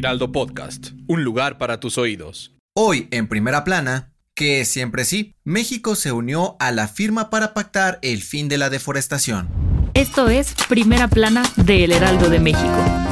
Heraldo 0.00 0.32
Podcast, 0.32 0.92
un 1.08 1.24
lugar 1.24 1.58
para 1.58 1.78
tus 1.78 1.98
oídos. 1.98 2.56
Hoy, 2.74 3.06
en 3.10 3.28
primera 3.28 3.64
plana, 3.64 4.14
que 4.34 4.64
siempre 4.64 5.04
sí, 5.04 5.34
México 5.44 5.94
se 5.94 6.10
unió 6.10 6.56
a 6.58 6.72
la 6.72 6.88
firma 6.88 7.28
para 7.28 7.52
pactar 7.52 7.98
el 8.00 8.22
fin 8.22 8.48
de 8.48 8.56
la 8.56 8.70
deforestación. 8.70 9.50
Esto 9.92 10.30
es 10.30 10.54
Primera 10.70 11.08
Plana 11.08 11.42
de 11.56 11.84
El 11.84 11.92
Heraldo 11.92 12.30
de 12.30 12.40
México. 12.40 13.09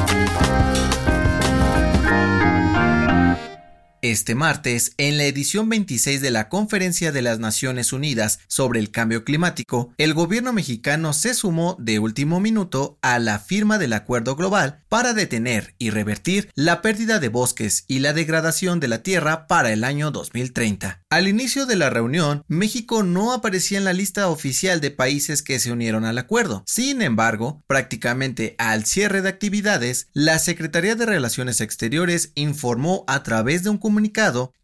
Este 4.11 4.35
martes, 4.35 4.95
en 4.97 5.19
la 5.19 5.25
edición 5.25 5.69
26 5.69 6.23
de 6.23 6.31
la 6.31 6.49
Conferencia 6.49 7.13
de 7.13 7.21
las 7.21 7.41
Naciones 7.41 7.93
Unidas 7.93 8.39
sobre 8.49 8.81
el 8.81 8.91
Cambio 8.91 9.23
Climático, 9.23 9.93
el 9.99 10.15
gobierno 10.15 10.55
mexicano 10.55 11.13
se 11.13 11.35
sumó 11.35 11.77
de 11.79 11.99
último 11.99 12.41
minuto 12.41 12.99
a 13.03 13.19
la 13.19 13.39
firma 13.39 13.77
del 13.77 13.93
Acuerdo 13.93 14.35
Global 14.35 14.83
para 14.89 15.13
detener 15.13 15.75
y 15.77 15.91
revertir 15.91 16.51
la 16.55 16.81
pérdida 16.81 17.19
de 17.19 17.29
bosques 17.29 17.85
y 17.87 17.99
la 17.99 18.15
degradación 18.15 18.81
de 18.81 18.89
la 18.89 19.03
tierra 19.03 19.47
para 19.47 19.75
el 19.75 19.85
año 19.85 20.11
2030. 20.11 21.03
Al 21.11 21.29
inicio 21.29 21.67
de 21.67 21.77
la 21.77 21.91
reunión, 21.91 22.45
México 22.49 23.03
no 23.03 23.35
aparecía 23.35 23.77
en 23.77 23.85
la 23.85 23.93
lista 23.93 24.29
oficial 24.29 24.81
de 24.81 24.91
países 24.91 25.43
que 25.43 25.59
se 25.59 25.71
unieron 25.71 26.07
al 26.07 26.17
acuerdo. 26.17 26.65
Sin 26.67 27.03
embargo, 27.03 27.63
prácticamente 27.67 28.55
al 28.57 28.87
cierre 28.87 29.21
de 29.21 29.29
actividades, 29.29 30.09
la 30.15 30.39
Secretaría 30.39 30.95
de 30.95 31.05
Relaciones 31.05 31.61
Exteriores 31.61 32.33
informó 32.37 33.05
a 33.07 33.23
través 33.23 33.65
de 33.65 33.69
un 33.69 33.77
comunicado 33.77 33.98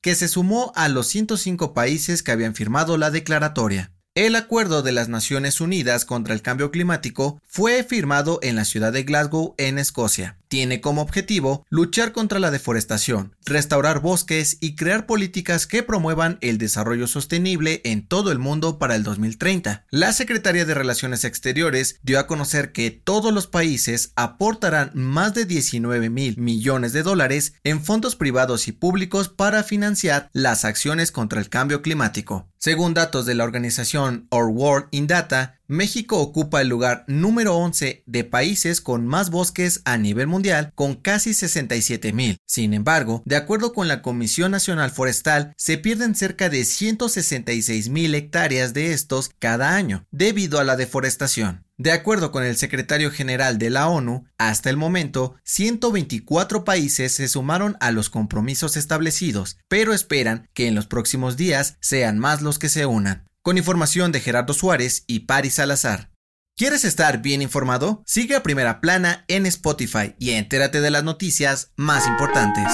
que 0.00 0.14
se 0.14 0.28
sumó 0.28 0.72
a 0.74 0.88
los 0.88 1.06
105 1.08 1.74
países 1.74 2.22
que 2.22 2.32
habían 2.32 2.54
firmado 2.54 2.96
la 2.96 3.10
declaratoria. 3.10 3.92
El 4.14 4.36
Acuerdo 4.36 4.82
de 4.82 4.92
las 4.92 5.08
Naciones 5.08 5.60
Unidas 5.60 6.04
contra 6.04 6.34
el 6.34 6.42
Cambio 6.42 6.70
Climático 6.70 7.40
fue 7.46 7.82
firmado 7.82 8.38
en 8.42 8.54
la 8.54 8.64
ciudad 8.64 8.92
de 8.92 9.02
Glasgow, 9.02 9.54
en 9.58 9.78
Escocia 9.78 10.38
tiene 10.54 10.80
como 10.80 11.02
objetivo 11.02 11.66
luchar 11.68 12.12
contra 12.12 12.38
la 12.38 12.52
deforestación, 12.52 13.34
restaurar 13.44 13.98
bosques 13.98 14.56
y 14.60 14.76
crear 14.76 15.04
políticas 15.04 15.66
que 15.66 15.82
promuevan 15.82 16.38
el 16.42 16.58
desarrollo 16.58 17.08
sostenible 17.08 17.80
en 17.82 18.06
todo 18.06 18.30
el 18.30 18.38
mundo 18.38 18.78
para 18.78 18.94
el 18.94 19.02
2030. 19.02 19.84
La 19.90 20.12
Secretaría 20.12 20.64
de 20.64 20.74
Relaciones 20.74 21.24
Exteriores 21.24 21.98
dio 22.04 22.20
a 22.20 22.28
conocer 22.28 22.70
que 22.70 22.92
todos 22.92 23.34
los 23.34 23.48
países 23.48 24.12
aportarán 24.14 24.92
más 24.94 25.34
de 25.34 25.44
19 25.44 26.08
mil 26.08 26.38
millones 26.38 26.92
de 26.92 27.02
dólares 27.02 27.54
en 27.64 27.82
fondos 27.82 28.14
privados 28.14 28.68
y 28.68 28.72
públicos 28.72 29.28
para 29.28 29.64
financiar 29.64 30.30
las 30.32 30.64
acciones 30.64 31.10
contra 31.10 31.40
el 31.40 31.48
cambio 31.48 31.82
climático. 31.82 32.48
Según 32.58 32.94
datos 32.94 33.26
de 33.26 33.34
la 33.34 33.42
organización 33.42 34.28
Our 34.30 34.46
World 34.46 34.86
in 34.92 35.08
Data, 35.08 35.58
México 35.66 36.18
ocupa 36.18 36.60
el 36.60 36.68
lugar 36.68 37.04
número 37.06 37.56
11 37.56 38.02
de 38.04 38.24
países 38.24 38.82
con 38.82 39.06
más 39.06 39.30
bosques 39.30 39.80
a 39.86 39.96
nivel 39.96 40.26
mundial, 40.26 40.72
con 40.74 40.94
casi 40.94 41.32
67 41.32 42.12
mil. 42.12 42.36
Sin 42.46 42.74
embargo, 42.74 43.22
de 43.24 43.36
acuerdo 43.36 43.72
con 43.72 43.88
la 43.88 44.02
Comisión 44.02 44.50
Nacional 44.50 44.90
Forestal, 44.90 45.54
se 45.56 45.78
pierden 45.78 46.14
cerca 46.14 46.50
de 46.50 46.64
166 46.64 47.88
mil 47.88 48.14
hectáreas 48.14 48.74
de 48.74 48.92
estos 48.92 49.30
cada 49.38 49.74
año, 49.74 50.06
debido 50.10 50.60
a 50.60 50.64
la 50.64 50.76
deforestación. 50.76 51.64
De 51.76 51.92
acuerdo 51.92 52.30
con 52.30 52.44
el 52.44 52.56
secretario 52.56 53.10
general 53.10 53.58
de 53.58 53.70
la 53.70 53.88
ONU, 53.88 54.26
hasta 54.38 54.70
el 54.70 54.76
momento, 54.76 55.34
124 55.44 56.62
países 56.62 57.12
se 57.12 57.26
sumaron 57.26 57.76
a 57.80 57.90
los 57.90 58.10
compromisos 58.10 58.76
establecidos, 58.76 59.58
pero 59.66 59.92
esperan 59.92 60.48
que 60.52 60.68
en 60.68 60.74
los 60.74 60.86
próximos 60.86 61.36
días 61.36 61.76
sean 61.80 62.18
más 62.18 62.42
los 62.42 62.58
que 62.58 62.68
se 62.68 62.86
unan 62.86 63.24
con 63.44 63.58
información 63.58 64.10
de 64.10 64.20
Gerardo 64.20 64.54
Suárez 64.54 65.04
y 65.06 65.20
Paris 65.20 65.54
Salazar. 65.54 66.10
¿Quieres 66.56 66.84
estar 66.86 67.20
bien 67.20 67.42
informado? 67.42 68.02
Sigue 68.06 68.36
a 68.36 68.42
Primera 68.42 68.80
Plana 68.80 69.26
en 69.28 69.44
Spotify 69.44 70.14
y 70.18 70.30
entérate 70.30 70.80
de 70.80 70.90
las 70.90 71.04
noticias 71.04 71.70
más 71.76 72.06
importantes. 72.06 72.64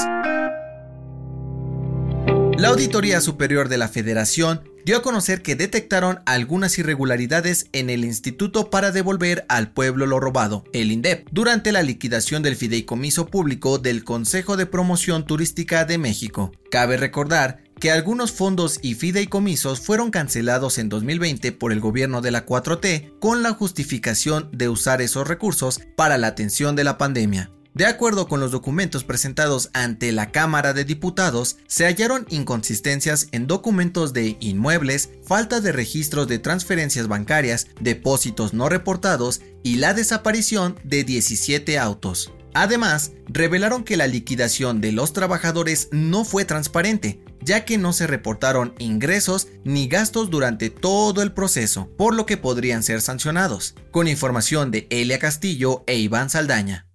La 2.57 2.69
Auditoría 2.69 3.21
Superior 3.21 3.69
de 3.69 3.79
la 3.79 3.89
Federación 3.89 4.63
dio 4.85 4.99
a 4.99 5.03
conocer 5.03 5.43
que 5.43 5.57
detectaron 5.57 6.21
algunas 6.25 6.79
irregularidades 6.79 7.67
en 7.73 7.91
el 7.91 8.05
Instituto 8.05 8.71
para 8.71 8.93
devolver 8.93 9.47
al 9.49 9.73
pueblo 9.73 10.07
lo 10.07 10.21
robado, 10.21 10.63
el 10.73 10.93
INDEP, 10.93 11.27
durante 11.33 11.73
la 11.73 11.83
liquidación 11.83 12.45
del 12.45 12.55
fideicomiso 12.57 13.27
público 13.27 13.79
del 13.79 14.05
Consejo 14.05 14.57
de 14.57 14.67
Promoción 14.67 15.27
Turística 15.27 15.85
de 15.85 15.99
México. 15.99 16.53
Cabe 16.71 16.97
recordar 16.97 17.65
que 17.81 17.91
algunos 17.91 18.31
fondos 18.31 18.79
y 18.83 18.95
fideicomisos 18.95 19.81
fueron 19.81 20.11
cancelados 20.11 20.79
en 20.79 20.89
2020 20.91 21.51
por 21.53 21.73
el 21.73 21.81
gobierno 21.81 22.21
de 22.21 22.31
la 22.31 22.47
4T 22.47 23.19
con 23.19 23.43
la 23.43 23.53
justificación 23.53 24.51
de 24.53 24.69
usar 24.69 25.01
esos 25.01 25.27
recursos 25.27 25.81
para 25.97 26.19
la 26.19 26.29
atención 26.29 26.77
de 26.77 26.85
la 26.85 26.99
pandemia. 26.99 27.51
De 27.73 27.87
acuerdo 27.87 28.27
con 28.27 28.41
los 28.41 28.51
documentos 28.51 29.05
presentados 29.05 29.71
ante 29.73 30.11
la 30.11 30.33
Cámara 30.33 30.73
de 30.73 30.85
Diputados, 30.85 31.57
se 31.69 31.87
hallaron 31.87 32.27
inconsistencias 32.29 33.29
en 33.31 33.47
documentos 33.47 34.13
de 34.13 34.37
inmuebles, 34.41 35.11
falta 35.25 35.61
de 35.61 35.71
registros 35.71 36.27
de 36.27 36.41
transferencias 36.41 37.07
bancarias, 37.07 37.69
depósitos 37.81 38.53
no 38.53 38.69
reportados 38.69 39.41
y 39.63 39.77
la 39.77 39.95
desaparición 39.95 40.79
de 40.83 41.05
17 41.05 41.79
autos. 41.79 42.33
Además, 42.55 43.13
revelaron 43.29 43.85
que 43.85 43.97
la 43.97 44.09
liquidación 44.09 44.81
de 44.81 44.91
los 44.91 45.13
trabajadores 45.13 45.89
no 45.93 46.25
fue 46.25 46.45
transparente, 46.45 47.21
ya 47.43 47.65
que 47.65 47.79
no 47.79 47.93
se 47.93 48.07
reportaron 48.07 48.75
ingresos 48.79 49.49
ni 49.65 49.89
gastos 49.89 50.31
durante 50.31 50.71
todo 50.71 51.23
el 51.23 51.33
proceso, 51.33 51.89
por 51.97 52.15
lo 52.15 52.27
que 52.27 52.37
podrían 52.37 52.83
ser 52.83 53.01
sancionados, 53.01 53.75
con 53.91 54.09
información 54.09 54.71
de 54.71 54.87
Elia 54.91 55.19
Castillo 55.19 55.85
e 55.87 55.97
Iván 55.97 56.31
Saldaña. 56.31 56.87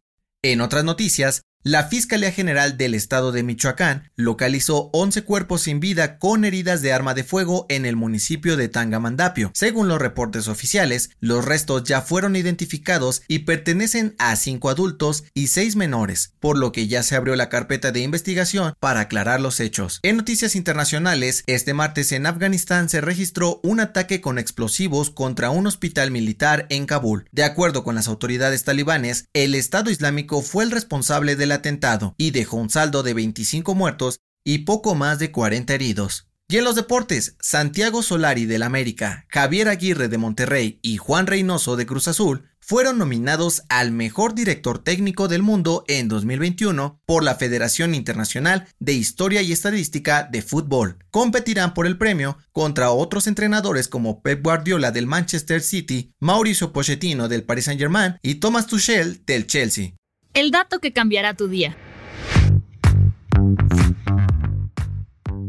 En 0.41 0.61
otras 0.61 0.83
noticias, 0.83 1.41
la 1.66 1.88
Fiscalía 1.88 2.31
General 2.31 2.78
del 2.78 2.94
Estado 2.94 3.31
de 3.31 3.42
Michoacán 3.42 4.12
localizó 4.16 4.92
11 4.94 5.24
cuerpos 5.24 5.64
sin 5.64 5.80
vida 5.80 6.20
con 6.20 6.46
heridas 6.46 6.84
de 6.84 6.94
arma 6.94 7.16
de 7.16 7.24
fuego 7.24 7.66
en 7.70 7.88
el 7.88 7.96
municipio 7.96 8.56
de 8.56 8.70
Tangamandapio. 8.70 9.50
Según 9.56 9.88
los 9.88 9.98
reportes 9.98 10.48
oficiales, 10.48 11.09
los 11.20 11.44
restos 11.44 11.84
ya 11.84 12.04
fueron 12.04 12.36
identificados 12.36 13.24
y 13.28 13.40
pertenecen 13.40 14.14
a 14.20 14.36
5 14.36 14.70
adultos 14.70 15.24
y 15.34 15.48
6 15.48 15.75
menores, 15.75 16.36
por 16.40 16.56
lo 16.56 16.72
que 16.72 16.88
ya 16.88 17.02
se 17.02 17.16
abrió 17.16 17.36
la 17.36 17.50
carpeta 17.50 17.92
de 17.92 18.02
investigación 18.02 18.75
para 18.80 19.00
aclarar 19.00 19.42
los 19.42 19.59
hechos. 19.59 20.02
En 20.04 20.18
noticias 20.18 20.56
internacionales, 20.56 21.44
este 21.48 21.74
martes 21.74 22.12
en 22.12 22.28
Afganistán 22.28 22.90
se 22.90 23.02
registró 23.02 23.59
un 23.64 23.80
ataque 23.80 24.22
con 24.22 24.38
explosivos 24.38 25.09
contra 25.09 25.50
un 25.50 25.66
hospital 25.66 26.12
militar 26.12 26.68
en 26.70 26.86
Kabul. 26.86 27.28
De 27.31 27.44
acuerdo 27.44 27.84
con 27.84 27.96
las 27.96 28.08
autoridades 28.08 28.64
talibanes, 28.64 29.25
el 29.34 29.56
Estado 29.56 29.90
Islámico 29.90 30.44
fue 30.44 30.64
el 30.64 30.70
responsable 30.70 31.36
de 31.36 31.48
la 31.48 31.55
atentado 31.56 32.16
y 32.18 32.32
dejó 32.32 32.58
un 32.58 32.70
saldo 32.70 33.04
de 33.04 33.14
25 33.14 33.74
muertos 33.74 34.20
y 34.44 34.60
poco 34.60 34.96
más 34.96 35.20
de 35.20 35.32
40 35.32 35.74
heridos. 35.74 36.28
Y 36.48 36.58
en 36.58 36.64
los 36.64 36.76
deportes, 36.76 37.36
Santiago 37.40 38.04
Solari 38.04 38.46
del 38.46 38.62
América, 38.62 39.26
Javier 39.30 39.68
Aguirre 39.68 40.10
de 40.10 40.20
Monterrey 40.20 40.80
y 40.84 40.98
Juan 40.98 41.26
Reynoso 41.26 41.76
de 41.76 41.88
Cruz 41.88 42.08
Azul 42.08 42.44
fueron 42.60 43.00
nominados 43.00 43.64
al 43.68 43.92
mejor 43.92 44.36
director 44.36 44.84
técnico 44.84 45.28
del 45.28 45.42
mundo 45.42 45.84
en 45.88 46.07
2021 46.07 47.02
por 47.07 47.24
la 47.24 47.34
Federación 47.34 47.96
Internacional 47.96 48.68
de 48.80 48.94
Historia 48.94 49.42
y 49.42 49.51
Estadística 49.51 50.24
de 50.24 50.44
Fútbol. 50.44 51.00
Competirán 51.10 51.74
por 51.74 51.88
el 51.88 51.98
premio 51.98 52.38
contra 52.51 52.92
otros 52.92 53.25
entrenadores 53.25 53.88
como 53.88 54.22
Pep 54.22 54.44
Guardiola 54.44 54.92
del 54.92 55.08
Manchester 55.08 55.62
City, 55.62 56.13
Mauricio 56.19 56.74
Pochettino 56.74 57.28
del 57.28 57.44
Paris 57.44 57.66
Saint-Germain 57.66 58.19
y 58.22 58.36
Thomas 58.36 58.68
Tuchel 58.68 59.25
del 59.25 59.48
Chelsea 59.48 59.96
el 60.36 60.52
dato 60.52 60.80
que 60.80 60.94
cambiará 60.94 61.34
tu 61.34 61.48
día. 61.48 61.76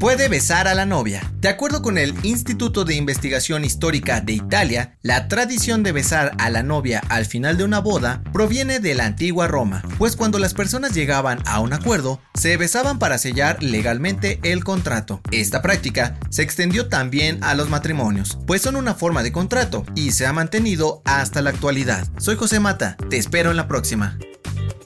puede 0.06 0.28
besar 0.28 0.68
a 0.68 0.74
la 0.74 0.86
novia. 0.86 1.32
De 1.40 1.48
acuerdo 1.48 1.82
con 1.82 1.98
el 1.98 2.14
Instituto 2.22 2.84
de 2.84 2.94
Investigación 2.94 3.64
Histórica 3.64 4.20
de 4.20 4.34
Italia, 4.34 4.96
la 5.02 5.26
tradición 5.26 5.82
de 5.82 5.90
besar 5.92 6.32
a 6.38 6.50
la 6.50 6.62
novia 6.62 7.02
al 7.08 7.24
final 7.24 7.56
de 7.56 7.64
una 7.64 7.80
boda 7.80 8.22
proviene 8.32 8.78
de 8.78 8.94
la 8.94 9.06
antigua 9.06 9.48
Roma, 9.48 9.82
pues 9.98 10.14
cuando 10.14 10.38
las 10.38 10.54
personas 10.54 10.94
llegaban 10.94 11.40
a 11.46 11.58
un 11.58 11.72
acuerdo, 11.72 12.20
se 12.34 12.56
besaban 12.56 13.00
para 13.00 13.18
sellar 13.18 13.62
legalmente 13.62 14.38
el 14.42 14.64
contrato. 14.64 15.20
Esta 15.32 15.62
práctica 15.62 16.18
se 16.30 16.42
extendió 16.42 16.88
también 16.88 17.42
a 17.42 17.54
los 17.54 17.68
matrimonios, 17.68 18.38
pues 18.46 18.62
son 18.62 18.76
una 18.76 18.94
forma 18.94 19.22
de 19.22 19.32
contrato 19.32 19.84
y 19.94 20.12
se 20.12 20.26
ha 20.26 20.32
mantenido 20.32 21.02
hasta 21.04 21.42
la 21.42 21.50
actualidad. 21.50 22.06
Soy 22.18 22.36
José 22.36 22.60
Mata, 22.60 22.96
te 23.10 23.16
espero 23.16 23.50
en 23.50 23.56
la 23.56 23.66
próxima. 23.66 24.18